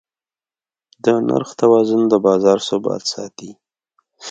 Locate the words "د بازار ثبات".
2.09-3.03